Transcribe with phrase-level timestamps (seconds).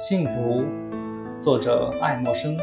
[0.00, 0.64] 幸福，
[1.42, 2.56] 作者爱默生。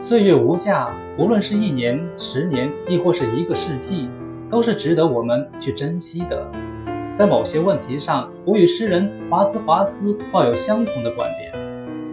[0.00, 4.08] 岁月无价，无论是一年、十年，亦或是一个世纪，
[4.48, 6.50] 都是值得我们去珍惜的。
[7.14, 11.52] 在某些问题上，我与诗人华兹华斯抱有相同的观点。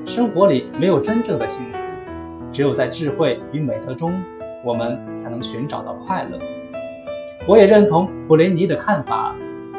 [0.06, 1.78] 生活里没有真正的幸福，
[2.52, 4.14] 只有在智慧与美德中，
[4.62, 6.38] 我们才能寻找到快乐。
[7.48, 9.34] 我也认同普雷尼的看法。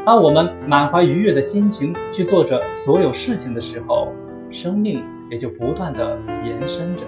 [0.06, 4.12] 当我们满怀愉悦的心情去做着所有事情的时候，
[4.52, 7.02] 生命也就不断的延伸着。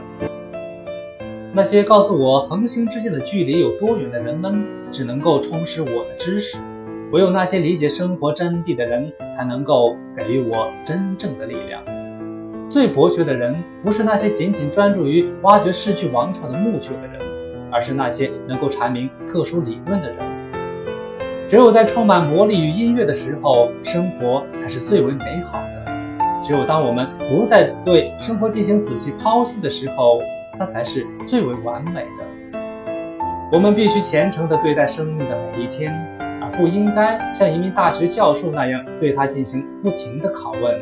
[1.52, 6.58] 那些告诉我恒星之间的距离有多远的人们，只能够充实我的知识；
[7.12, 11.80] 唯有那些理解生活真谛的人，才能够给予我真正的力量。
[12.68, 17.20] 最博学的人，不是那些仅仅专注于挖掘逝去王朝的墓穴的人，
[17.70, 20.37] 而是那些能够阐明特殊理论的人。
[21.48, 25.92] 只有在充满魔力与音乐的时候，生活才是最为美好的；
[26.44, 30.20] 只有当我们不再对生活进行仔细剖析的时候，
[30.58, 32.58] 它才是最为完美的。
[33.50, 35.90] 我们必须虔诚地对待生命的每一天，
[36.42, 40.78] 而不应该像一名大学教授那样对它进行不停的拷问。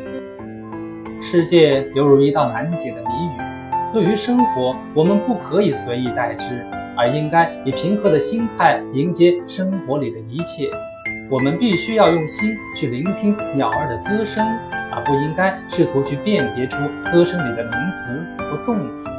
[1.21, 6.76] 世界犹如一道难解的谜语，对于生活，我们不可以随意代之。
[6.97, 10.69] 而应该以平和的心态迎接生活里的一切。
[11.29, 14.45] 我们必须要用心去聆听鸟儿的歌声，
[14.91, 16.77] 而不应该试图去辨别出
[17.11, 19.09] 歌声里的名词或动词。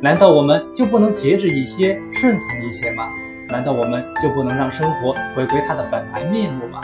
[0.00, 3.08] 难道我们就不能节制一些、顺从一些吗？
[3.48, 6.80] 难道我们就不能让生活回归它的本来面目吗？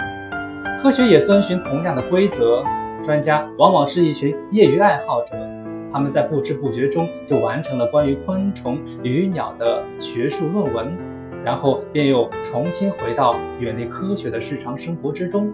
[0.82, 2.64] 科学也遵循同样的规则。
[3.02, 5.59] 专家往往是一群业余爱好者。
[5.92, 10.96] 他们在不知不觉中就完成了关于昆虫与鸟的学术论文，
[11.44, 15.52] 然后便又重新回到远离科学的日常生活之中。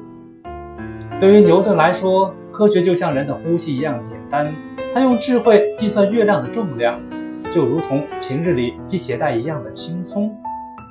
[1.19, 4.55] 对于牛顿来说，科学就像人的呼吸一样简单。
[4.93, 7.01] 他用智慧计算月亮的重量，
[7.55, 10.35] 就如同平日里系鞋带一样的轻松。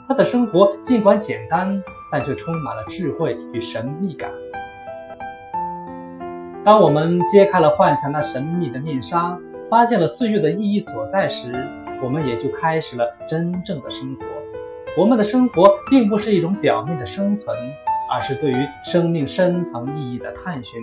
[0.07, 1.81] 他的生活尽管简单，
[2.11, 4.31] 但却充满了智慧与神秘感。
[6.63, 9.37] 当我们揭开了幻想那神秘的面纱，
[9.69, 11.51] 发现了岁月的意义所在时，
[12.01, 14.25] 我们也就开始了真正的生活。
[14.97, 17.57] 我们的生活并不是一种表面的生存，
[18.11, 20.81] 而是对于生命深层意义的探寻。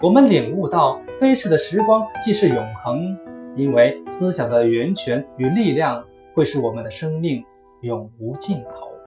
[0.00, 3.16] 我们领悟到，飞逝的时光既是永恒，
[3.56, 7.42] 因为思想的源泉与力量会使我们的生命
[7.80, 8.91] 永无尽头。